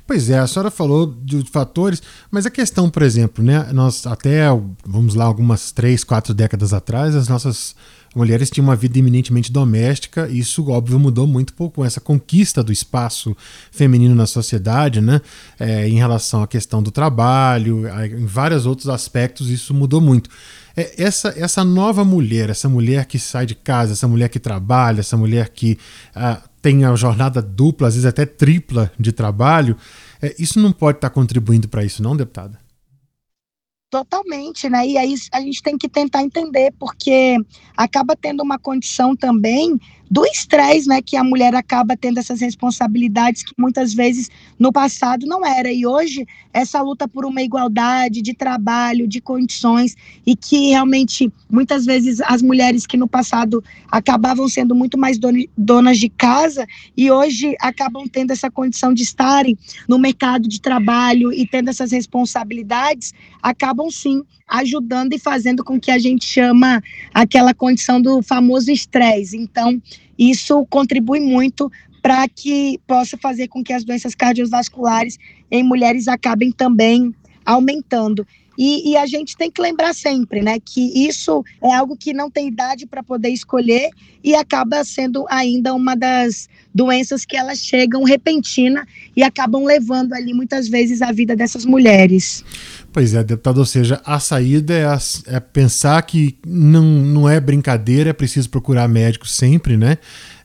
Pois 0.07 0.29
é, 0.29 0.39
a 0.39 0.47
senhora 0.47 0.71
falou 0.71 1.05
de 1.05 1.43
fatores, 1.49 2.01
mas 2.31 2.45
a 2.45 2.51
questão, 2.51 2.89
por 2.89 3.03
exemplo, 3.03 3.43
né, 3.43 3.69
nós 3.71 4.07
até, 4.07 4.47
vamos 4.85 5.15
lá, 5.15 5.25
algumas 5.25 5.71
três, 5.71 6.03
quatro 6.03 6.33
décadas 6.33 6.73
atrás, 6.73 7.15
as 7.15 7.27
nossas 7.27 7.75
mulheres 8.15 8.49
tinham 8.49 8.67
uma 8.67 8.75
vida 8.75 8.99
eminentemente 8.99 9.51
doméstica, 9.51 10.27
e 10.29 10.39
isso, 10.39 10.69
óbvio, 10.69 10.99
mudou 10.99 11.25
muito 11.25 11.53
pouco 11.53 11.77
com 11.77 11.85
essa 11.85 11.99
conquista 11.99 12.63
do 12.63 12.71
espaço 12.71 13.35
feminino 13.71 14.13
na 14.13 14.25
sociedade, 14.25 15.01
né? 15.01 15.21
É, 15.59 15.87
em 15.87 15.95
relação 15.95 16.43
à 16.43 16.47
questão 16.47 16.83
do 16.83 16.91
trabalho, 16.91 17.83
em 18.05 18.25
vários 18.25 18.65
outros 18.65 18.89
aspectos, 18.89 19.49
isso 19.49 19.73
mudou 19.73 20.01
muito. 20.01 20.29
É, 20.75 21.03
essa, 21.03 21.33
essa 21.37 21.63
nova 21.63 22.03
mulher, 22.03 22.49
essa 22.49 22.67
mulher 22.67 23.05
que 23.05 23.19
sai 23.19 23.45
de 23.45 23.55
casa, 23.55 23.93
essa 23.93 24.07
mulher 24.07 24.29
que 24.29 24.39
trabalha, 24.39 25.01
essa 25.01 25.15
mulher 25.15 25.49
que 25.49 25.77
ah, 26.15 26.41
tem 26.61 26.83
a 26.85 26.95
jornada 26.95 27.41
dupla, 27.41 27.87
às 27.87 27.93
vezes 27.93 28.05
até 28.05 28.25
tripla 28.25 28.91
de 28.99 29.11
trabalho, 29.11 29.77
é, 30.21 30.33
isso 30.39 30.59
não 30.59 30.71
pode 30.71 30.97
estar 30.97 31.09
contribuindo 31.09 31.67
para 31.67 31.83
isso, 31.83 32.01
não, 32.01 32.15
deputada? 32.15 32.62
Totalmente, 33.93 34.67
né? 34.71 34.87
E 34.87 34.97
aí 34.97 35.13
a 35.31 35.39
gente 35.39 35.61
tem 35.61 35.77
que 35.77 35.87
tentar 35.87 36.23
entender, 36.23 36.73
porque 36.79 37.37
acaba 37.77 38.15
tendo 38.15 38.41
uma 38.41 38.57
condição 38.57 39.15
também 39.15 39.77
do 40.13 40.23
estresse, 40.27 40.87
né, 40.87 41.01
que 41.01 41.17
a 41.17 41.23
mulher 41.23 41.55
acaba 41.55 41.97
tendo 41.97 42.19
essas 42.19 42.39
responsabilidades 42.39 43.41
que 43.41 43.51
muitas 43.57 43.95
vezes 43.95 44.29
no 44.59 44.71
passado 44.71 45.25
não 45.25 45.43
era. 45.43 45.71
E 45.71 45.87
hoje 45.87 46.27
essa 46.53 46.79
luta 46.83 47.07
por 47.07 47.25
uma 47.25 47.41
igualdade 47.41 48.21
de 48.21 48.31
trabalho, 48.31 49.07
de 49.07 49.19
condições 49.19 49.95
e 50.23 50.35
que 50.35 50.69
realmente 50.69 51.33
muitas 51.49 51.83
vezes 51.83 52.21
as 52.21 52.43
mulheres 52.43 52.85
que 52.85 52.95
no 52.95 53.07
passado 53.07 53.63
acabavam 53.91 54.47
sendo 54.47 54.75
muito 54.75 54.99
mais 54.99 55.17
donas 55.57 55.97
de 55.97 56.09
casa 56.09 56.67
e 56.95 57.09
hoje 57.09 57.55
acabam 57.59 58.07
tendo 58.07 58.29
essa 58.29 58.51
condição 58.51 58.93
de 58.93 59.01
estarem 59.01 59.57
no 59.89 59.97
mercado 59.97 60.47
de 60.47 60.61
trabalho 60.61 61.33
e 61.33 61.47
tendo 61.47 61.69
essas 61.69 61.91
responsabilidades, 61.91 63.15
acabam 63.41 63.89
sim 63.89 64.21
ajudando 64.47 65.13
e 65.13 65.17
fazendo 65.17 65.63
com 65.63 65.79
que 65.79 65.89
a 65.89 65.97
gente 65.97 66.25
chama 66.25 66.83
aquela 67.11 67.55
condição 67.55 67.99
do 67.99 68.21
famoso 68.21 68.69
estresse. 68.69 69.35
Então, 69.35 69.81
isso 70.17 70.65
contribui 70.69 71.19
muito 71.19 71.71
para 72.01 72.27
que 72.27 72.79
possa 72.85 73.17
fazer 73.17 73.47
com 73.47 73.63
que 73.63 73.71
as 73.71 73.83
doenças 73.83 74.13
cardiovasculares 74.13 75.17
em 75.49 75.63
mulheres 75.63 76.07
acabem 76.07 76.51
também 76.51 77.13
aumentando. 77.45 78.27
E, 78.57 78.91
e, 78.91 78.97
a 78.97 79.05
gente 79.05 79.35
tem 79.35 79.49
que 79.49 79.61
lembrar 79.61 79.93
sempre, 79.93 80.41
né, 80.41 80.59
que 80.63 81.07
isso 81.07 81.43
é 81.61 81.73
algo 81.73 81.95
que 81.97 82.13
não 82.13 82.29
tem 82.29 82.47
idade 82.47 82.85
para 82.85 83.01
poder 83.01 83.29
escolher 83.29 83.89
e 84.23 84.35
acaba 84.35 84.83
sendo 84.83 85.25
ainda 85.29 85.73
uma 85.73 85.95
das 85.95 86.47
doenças 86.73 87.25
que 87.25 87.35
elas 87.35 87.59
chegam 87.59 88.03
repentina 88.03 88.87
e 89.15 89.23
acabam 89.23 89.65
levando 89.65 90.13
ali 90.13 90.33
muitas 90.33 90.67
vezes 90.67 91.01
a 91.01 91.11
vida 91.11 91.35
dessas 91.35 91.65
mulheres. 91.65 92.43
Pois 92.91 93.13
é, 93.13 93.23
deputado, 93.23 93.57
ou 93.57 93.65
seja, 93.65 93.99
a 94.05 94.19
saída 94.19 94.73
é, 94.73 94.85
a, 94.85 94.99
é 95.27 95.39
pensar 95.39 96.01
que 96.03 96.37
não, 96.45 96.83
não 96.83 97.29
é 97.29 97.39
brincadeira, 97.39 98.11
é 98.11 98.13
preciso 98.13 98.49
procurar 98.49 98.87
médico 98.87 99.27
sempre, 99.27 99.75
né, 99.75 99.97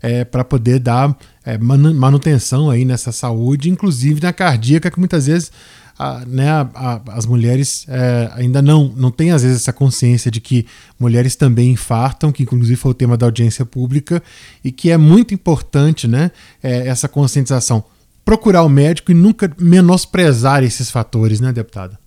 é, 0.03 0.25
para 0.25 0.45
poder 0.45 0.79
dar 0.79 1.17
é, 1.45 1.59
manutenção 1.59 2.71
aí 2.71 2.85
nessa 2.85 3.13
saúde, 3.13 3.71
inclusive 3.71 4.23
na 4.23 4.33
cardíaca, 4.33 4.91
que 4.91 4.99
muitas 4.99 5.27
vezes 5.27 5.53
a, 5.99 6.25
né, 6.25 6.49
a, 6.49 6.61
a, 6.75 7.03
as 7.15 7.27
mulheres 7.27 7.85
é, 7.89 8.31
ainda 8.35 8.63
não, 8.63 8.89
não 8.97 9.11
têm, 9.11 9.33
às 9.33 9.43
vezes, 9.43 9.63
essa 9.63 9.73
consciência 9.73 10.31
de 10.31 10.41
que 10.41 10.65
mulheres 10.99 11.35
também 11.35 11.73
infartam, 11.73 12.31
que 12.31 12.45
inclusive 12.45 12.77
foi 12.77 12.93
o 12.93 12.95
tema 12.95 13.17
da 13.17 13.27
audiência 13.27 13.67
pública, 13.67 14.23
e 14.63 14.71
que 14.71 14.91
é 14.91 14.97
muito 14.97 15.35
importante 15.35 16.07
né, 16.07 16.31
é, 16.63 16.87
essa 16.87 17.09
conscientização. 17.09 17.83
Procurar 18.25 18.63
o 18.63 18.69
médico 18.69 19.11
e 19.11 19.15
nunca 19.15 19.51
menosprezar 19.59 20.63
esses 20.63 20.91
fatores, 20.91 21.41
né, 21.41 21.53
deputada? 21.53 21.99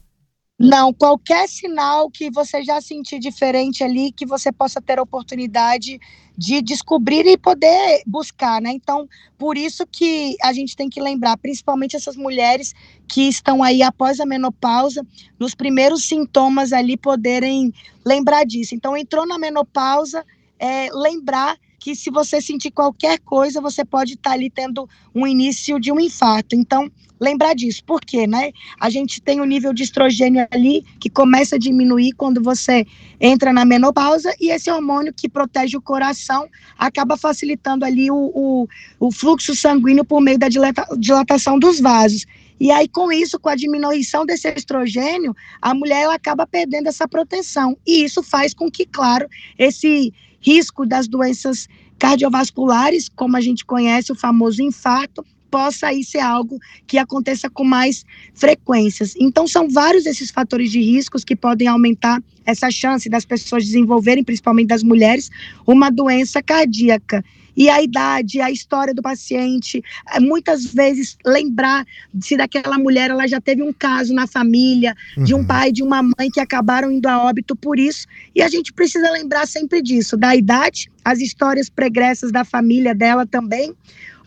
Não, 0.58 0.94
qualquer 0.94 1.50
sinal 1.50 2.10
que 2.12 2.30
você 2.30 2.64
já 2.64 2.80
sentir 2.80 3.20
diferente 3.20 3.84
ali, 3.84 4.12
que 4.12 4.28
você 4.28 4.52
possa 4.52 4.80
ter 4.80 5.00
a 5.00 5.02
oportunidade 5.02 6.00
de 6.42 6.60
descobrir 6.60 7.28
e 7.28 7.38
poder 7.38 8.02
buscar, 8.08 8.60
né? 8.60 8.72
Então, 8.72 9.08
por 9.38 9.56
isso 9.56 9.86
que 9.86 10.36
a 10.42 10.52
gente 10.52 10.76
tem 10.76 10.90
que 10.90 11.00
lembrar, 11.00 11.38
principalmente 11.38 11.96
essas 11.96 12.16
mulheres 12.16 12.74
que 13.08 13.30
estão 13.30 13.62
aí 13.62 13.84
após 13.84 14.20
a 14.20 14.26
menopausa, 14.26 15.06
nos 15.40 15.54
primeiros 15.54 16.04
sintomas 16.06 16.74
ali 16.74 16.98
poderem 16.98 17.72
lembrar 18.04 18.44
disso. 18.44 18.74
Então, 18.74 18.98
entrou 18.98 19.28
na 19.28 19.38
menopausa, 19.38 20.26
é, 20.58 20.90
lembrar 20.92 21.60
que 21.80 21.96
se 21.96 22.10
você 22.10 22.42
sentir 22.42 22.72
qualquer 22.72 23.20
coisa, 23.20 23.62
você 23.62 23.86
pode 23.86 24.14
estar 24.14 24.32
tá 24.32 24.36
ali 24.36 24.50
tendo 24.50 24.90
um 25.14 25.28
início 25.28 25.80
de 25.80 25.92
um 25.92 26.00
infarto. 26.00 26.56
Então, 26.56 26.92
lembrar 27.22 27.54
disso. 27.54 27.84
Por 27.86 28.02
quê, 28.02 28.26
né? 28.26 28.52
A 28.80 28.90
gente 28.90 29.22
tem 29.22 29.40
o 29.40 29.44
um 29.44 29.46
nível 29.46 29.74
de 29.74 29.84
estrogênio 29.84 30.48
ali 30.52 30.84
que 31.00 31.10
começa 31.10 31.56
a 31.56 31.60
diminuir 31.60 32.14
quando 32.14 32.42
você 32.42 32.86
entra 33.20 33.54
na 33.54 33.64
menopausa 33.64 34.34
e 34.42 34.50
esse 34.50 34.72
hormônio 34.72 35.14
que 35.14 35.30
protege 35.30 35.78
o 35.78 35.82
coração 35.82 36.48
acaba 36.78 37.16
facilitando 37.16 37.86
ali 37.86 38.10
o, 38.10 38.32
o, 38.34 38.68
o 39.00 39.12
fluxo 39.12 39.56
sanguíneo 39.56 40.04
por 40.04 40.20
meio 40.20 40.40
da 40.40 40.50
dilata, 40.50 40.86
dilatação 40.98 41.60
dos 41.60 41.80
vasos. 41.80 42.26
E 42.60 42.72
aí, 42.72 42.88
com 42.88 43.12
isso, 43.12 43.40
com 43.40 43.50
a 43.50 43.56
diminuição 43.56 44.26
desse 44.26 44.48
estrogênio, 44.50 45.36
a 45.62 45.74
mulher 45.74 46.04
ela 46.04 46.16
acaba 46.16 46.46
perdendo 46.46 46.88
essa 46.88 47.08
proteção. 47.08 47.76
E 47.88 48.04
isso 48.04 48.22
faz 48.22 48.54
com 48.54 48.70
que, 48.70 48.86
claro, 48.86 49.28
esse 49.58 50.14
risco 50.40 50.86
das 50.86 51.08
doenças 51.08 51.68
cardiovasculares, 51.98 53.10
como 53.10 53.36
a 53.36 53.42
gente 53.42 53.66
conhece, 53.66 54.12
o 54.12 54.16
famoso 54.16 54.62
infarto, 54.62 55.26
possa 55.52 55.88
aí 55.88 56.04
ser 56.04 56.20
algo 56.20 56.58
que 56.88 56.98
aconteça 56.98 57.50
com 57.50 57.66
mais 57.66 58.06
frequências. 58.34 59.14
Então, 59.20 59.46
são 59.46 59.70
vários 59.70 60.06
esses 60.06 60.32
fatores 60.32 60.72
de 60.72 60.80
riscos 60.80 61.26
que 61.26 61.36
podem 61.36 61.68
aumentar 61.68 62.24
essa 62.46 62.72
chance 62.72 63.10
das 63.10 63.26
pessoas 63.26 63.66
desenvolverem, 63.66 64.24
principalmente 64.24 64.70
das 64.70 64.82
mulheres, 64.82 65.30
uma 65.68 65.92
doença 65.92 66.42
cardíaca 66.42 67.24
e 67.56 67.70
a 67.70 67.82
idade, 67.82 68.42
a 68.42 68.50
história 68.50 68.94
do 68.94 69.02
paciente, 69.02 69.84
é, 70.14 70.20
muitas 70.20 70.66
vezes 70.66 71.18
lembrar 71.26 71.86
se 72.20 72.38
daquela 72.38 72.78
mulher 72.78 73.10
ela 73.10 73.28
já 73.28 73.42
teve 73.42 73.62
um 73.62 73.74
caso 73.74 74.14
na 74.14 74.28
família, 74.28 74.96
uhum. 75.18 75.24
de 75.24 75.34
um 75.34 75.40
uhum. 75.40 75.46
pai, 75.46 75.72
de 75.72 75.84
uma 75.84 76.02
mãe 76.02 76.30
que 76.34 76.40
acabaram 76.40 76.92
indo 76.92 77.08
a 77.08 77.24
óbito 77.24 77.56
por 77.56 77.78
isso, 77.78 78.08
e 78.36 78.42
a 78.42 78.48
gente 78.48 78.72
precisa 78.74 79.12
lembrar 79.12 79.48
sempre 79.48 79.82
disso, 79.82 80.18
da 80.18 80.36
idade, 80.36 80.90
as 81.04 81.20
histórias 81.20 81.70
pregressas 81.70 82.32
da 82.32 82.46
família 82.46 82.96
dela 82.96 83.26
também, 83.26 83.76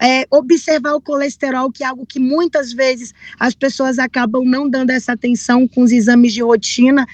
é, 0.00 0.26
observar 0.30 0.94
o 0.94 1.00
colesterol, 1.00 1.70
que 1.70 1.84
é 1.84 1.86
algo 1.86 2.06
que 2.06 2.18
muitas 2.18 2.72
vezes 2.72 3.14
as 3.38 3.54
pessoas 3.54 3.98
acabam 3.98 4.44
não 4.44 4.68
dando 4.68 4.90
essa 4.90 5.12
atenção 5.12 5.66
com 5.66 5.82
os 5.82 5.92
exames 5.92 6.32
de 6.32 6.42
rotina, 6.42 7.06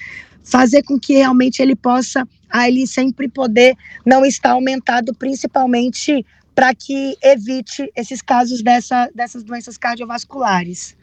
fazer 0.42 0.82
com 0.82 0.98
que 0.98 1.14
realmente 1.14 1.60
ele 1.60 1.76
possa 1.76 2.26
a 2.48 2.68
ele 2.68 2.86
sempre 2.86 3.28
poder 3.28 3.76
não 4.04 4.24
estar 4.24 4.50
aumentado, 4.50 5.14
principalmente 5.14 6.26
para 6.54 6.74
que 6.74 7.16
evite 7.22 7.90
esses 7.94 8.20
casos 8.20 8.60
dessa, 8.60 9.08
dessas 9.14 9.44
doenças 9.44 9.78
cardiovasculares. 9.78 10.96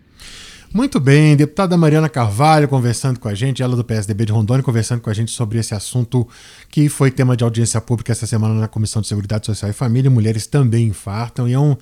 Muito 0.78 1.00
bem, 1.00 1.36
deputada 1.36 1.76
Mariana 1.76 2.08
Carvalho 2.08 2.68
conversando 2.68 3.20
com 3.20 3.28
a 3.28 3.34
gente, 3.34 3.64
ela 3.64 3.76
do 3.76 3.84
PSDB 3.84 4.26
de 4.26 4.32
Rondônia, 4.32 4.62
conversando 4.62 5.02
com 5.02 5.10
a 5.10 5.14
gente 5.14 5.32
sobre 5.32 5.58
esse 5.58 5.74
assunto 5.74 6.28
que 6.70 6.88
foi 6.88 7.10
tema 7.10 7.36
de 7.36 7.44
audiência 7.44 7.82
pública 7.82 8.12
essa 8.12 8.28
semana 8.28 8.54
na 8.54 8.68
Comissão 8.68 9.02
de 9.02 9.08
Seguridade 9.08 9.48
Social 9.48 9.72
e 9.72 9.74
Família. 9.74 10.12
Mulheres 10.12 10.46
também 10.46 10.86
infartam 10.90 11.50
e 11.50 11.54
é 11.54 11.60
um 11.60 11.76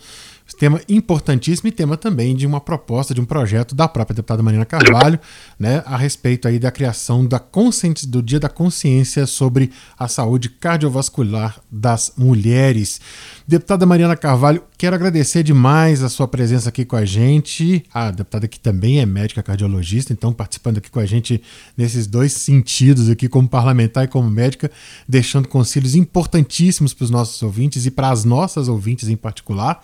tema 0.54 0.80
importantíssimo 0.88 1.70
e 1.70 1.72
tema 1.72 1.98
também 1.98 2.36
de 2.36 2.46
uma 2.46 2.62
proposta, 2.62 3.14
de 3.14 3.22
um 3.22 3.26
projeto 3.26 3.74
da 3.74 3.88
própria 3.88 4.16
deputada 4.16 4.44
Marina 4.44 4.66
Carvalho, 4.66 5.20
né, 5.60 5.82
a 5.86 5.98
respeito 5.98 6.48
aí 6.48 6.60
da 6.60 6.72
criação 6.72 7.26
da 7.26 7.40
consciência, 7.40 8.08
do 8.08 8.22
Dia 8.22 8.40
da 8.40 8.50
Consciência 8.50 9.26
sobre 9.26 9.72
a 9.98 10.08
saúde 10.08 10.50
cardiovascular 10.50 11.60
das 11.72 12.14
mulheres. 12.18 13.02
Deputada 13.48 13.86
Mariana 13.86 14.16
Carvalho, 14.16 14.64
quero 14.78 14.96
agradecer 14.96 15.44
demais 15.44 16.04
a 16.04 16.10
sua 16.10 16.28
presença 16.28 16.70
aqui 16.70 16.84
com 16.86 16.96
a 16.96 17.06
gente. 17.06 17.84
A 17.94 18.12
deputada 18.12 18.48
que 18.48 18.60
também 18.60 19.00
é 19.00 19.06
médica 19.06 19.44
cardiologista, 19.44 20.14
então 20.14 20.34
participando 20.34 20.78
aqui 20.78 20.90
com 20.90 21.00
a 21.00 21.06
gente 21.06 21.42
nesses 21.78 22.08
dois 22.08 22.34
sentidos 22.34 23.10
aqui, 23.10 23.28
como 23.28 23.48
parlamentar 23.48 24.06
e 24.06 24.08
como 24.08 24.30
médica, 24.30 24.72
deixando 25.08 25.48
conselhos 25.48 25.96
importantíssimos 25.96 26.94
para 26.94 27.04
os 27.04 27.10
nossos 27.10 27.42
ouvintes 27.44 27.86
e 27.86 27.92
para 27.92 28.10
as 28.10 28.24
nossas 28.24 28.68
ouvintes 28.68 29.10
em 29.10 29.16
particular. 29.16 29.80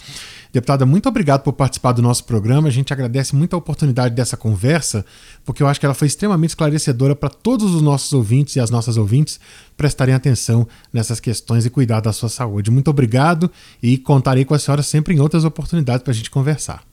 Deputada, 0.52 0.86
muito 0.86 1.08
obrigado 1.08 1.44
por 1.44 1.54
participar 1.54 1.94
do 1.94 2.02
nosso 2.02 2.26
programa. 2.26 2.68
A 2.68 2.72
gente 2.72 2.92
agradece 2.92 3.34
muito 3.36 3.56
a 3.56 3.58
oportunidade 3.58 4.14
dessa 4.14 4.36
conversa, 4.36 5.06
porque 5.46 5.64
eu 5.64 5.68
acho 5.68 5.80
que 5.80 5.86
ela 5.86 5.96
foi 5.96 6.08
extremamente 6.08 6.50
esclarecedora 6.50 7.16
para 7.16 7.30
todos 7.30 7.74
os 7.74 7.82
nossos 7.82 8.12
ouvintes 8.12 8.58
e 8.58 8.60
as 8.60 8.70
nossas 8.70 8.98
ouvintes 8.98 9.40
prestarem 9.78 10.14
atenção 10.14 10.68
nessas 10.92 11.22
questões 11.22 11.66
e 11.66 11.70
cuidar 11.70 12.02
da 12.02 12.12
sua 12.12 12.28
saúde. 12.28 12.70
Muito 12.70 12.90
obrigado 12.90 13.50
e 13.82 13.98
contarei 13.98 14.44
com 14.44 14.54
a 14.54 14.60
senhora 14.60 14.84
sempre 14.84 15.14
em 15.14 15.22
outras 15.22 15.46
oportunidades 15.46 16.04
para 16.04 16.12
a 16.12 16.16
gente 16.16 16.30
conversar. 16.30 16.91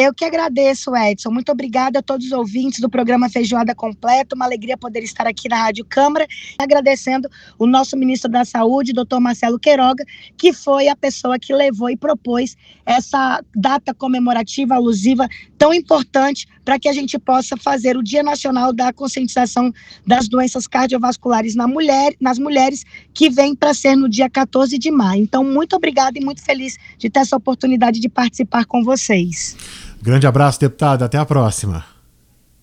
Eu 0.00 0.14
que 0.14 0.24
agradeço, 0.24 0.94
Edson. 0.94 1.28
Muito 1.28 1.50
obrigada 1.50 1.98
a 1.98 2.02
todos 2.02 2.26
os 2.26 2.30
ouvintes 2.30 2.78
do 2.78 2.88
programa 2.88 3.28
Feijoada 3.28 3.74
Completa. 3.74 4.36
Uma 4.36 4.44
alegria 4.44 4.78
poder 4.78 5.02
estar 5.02 5.26
aqui 5.26 5.48
na 5.48 5.56
Rádio 5.56 5.84
Câmara. 5.84 6.24
Agradecendo 6.56 7.28
o 7.58 7.66
nosso 7.66 7.96
ministro 7.96 8.30
da 8.30 8.44
Saúde, 8.44 8.92
doutor 8.92 9.18
Marcelo 9.18 9.58
Queiroga, 9.58 10.04
que 10.36 10.52
foi 10.52 10.86
a 10.86 10.94
pessoa 10.94 11.36
que 11.36 11.52
levou 11.52 11.90
e 11.90 11.96
propôs 11.96 12.56
essa 12.86 13.42
data 13.52 13.92
comemorativa, 13.92 14.76
alusiva, 14.76 15.28
tão 15.58 15.74
importante 15.74 16.46
para 16.64 16.78
que 16.78 16.88
a 16.88 16.92
gente 16.92 17.18
possa 17.18 17.56
fazer 17.56 17.96
o 17.96 18.02
Dia 18.02 18.22
Nacional 18.22 18.72
da 18.72 18.92
Conscientização 18.92 19.72
das 20.06 20.28
Doenças 20.28 20.68
Cardiovasculares 20.68 21.56
na 21.56 21.66
mulher, 21.66 22.14
nas 22.20 22.38
mulheres, 22.38 22.84
que 23.12 23.28
vem 23.28 23.52
para 23.52 23.74
ser 23.74 23.96
no 23.96 24.08
dia 24.08 24.30
14 24.30 24.78
de 24.78 24.92
maio. 24.92 25.24
Então, 25.24 25.42
muito 25.42 25.74
obrigada 25.74 26.16
e 26.20 26.24
muito 26.24 26.44
feliz 26.44 26.76
de 26.96 27.10
ter 27.10 27.18
essa 27.18 27.36
oportunidade 27.36 27.98
de 27.98 28.08
participar 28.08 28.64
com 28.64 28.84
vocês. 28.84 29.56
Grande 30.02 30.26
abraço, 30.26 30.60
deputada. 30.60 31.04
Até 31.04 31.18
a 31.18 31.26
próxima. 31.26 31.84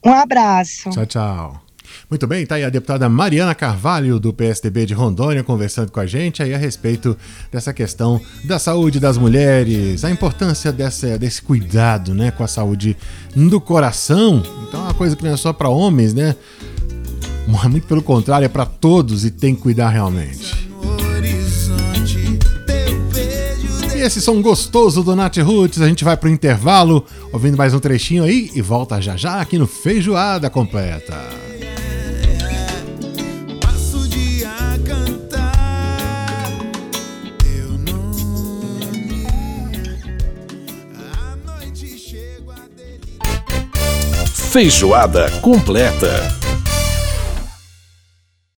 Um 0.06 0.13
abraço. 0.13 0.89
Tchau, 0.91 1.06
tchau. 1.06 1.65
Muito 2.10 2.28
bem, 2.28 2.45
tá 2.45 2.56
aí 2.56 2.63
a 2.63 2.69
deputada 2.69 3.08
Mariana 3.10 3.56
Carvalho, 3.56 4.19
do 4.19 4.34
PSDB 4.34 4.86
de 4.86 4.93
Rondônia, 4.93 5.43
conversando 5.43 5.91
com 5.91 6.00
a 6.00 6.06
gente 6.06 6.43
aí 6.43 6.54
a 6.54 6.58
respeito 6.58 7.17
dessa 7.52 7.74
questão 7.74 8.21
da 8.43 8.60
saúde 8.60 9.00
das 9.00 9.17
mulheres, 9.17 10.04
a 10.04 10.12
importância 10.12 10.71
dessa, 10.71 11.17
desse 11.17 11.41
cuidado 11.41 12.13
né, 12.13 12.32
com 12.32 12.43
a 12.43 12.48
saúde 12.48 12.95
do 13.36 13.60
coração. 13.60 14.43
Então 14.67 14.82
é 14.82 14.84
uma 14.84 14.93
coisa 14.93 15.15
que 15.15 15.24
não 15.24 15.34
é 15.34 15.38
só 15.38 15.54
para 15.54 15.69
homens, 15.69 16.13
né? 16.13 16.36
Muito 17.48 17.88
pelo 17.88 18.02
contrário, 18.02 18.45
é 18.45 18.50
para 18.50 18.65
todos 18.65 19.24
e 19.24 19.32
tem 19.32 19.56
que 19.56 19.62
cuidar 19.62 19.89
realmente. 19.89 20.64
Esse 24.06 24.22
som 24.22 24.39
gostoso 24.39 25.02
do 25.02 25.15
Nath 25.15 25.38
Roots, 25.38 25.82
a 25.82 25.88
gente 25.88 26.04
vai 26.04 26.15
pro 26.15 26.30
intervalo, 26.30 27.04
ouvindo 27.34 27.58
mais 27.58 27.74
um 27.74 27.80
trechinho 27.80 28.24
aí 28.24 28.52
e 28.54 28.62
volta 28.62 29.02
já 29.02 29.18
já 29.18 29.41
aqui 29.41 29.58
no 29.58 29.65
Feijoada 29.65 30.48
Completa. 30.48 31.15
Feijoada 44.52 45.30
completa. 45.41 46.45